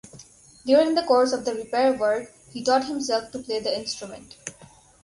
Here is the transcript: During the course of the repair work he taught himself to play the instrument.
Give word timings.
During 0.65 0.95
the 0.95 1.03
course 1.03 1.31
of 1.31 1.45
the 1.45 1.53
repair 1.53 1.93
work 1.93 2.31
he 2.49 2.63
taught 2.63 2.85
himself 2.87 3.29
to 3.33 3.37
play 3.39 3.59
the 3.59 3.77
instrument. 3.77 4.35